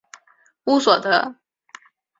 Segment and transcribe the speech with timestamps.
[0.63, 1.35] 乌索德。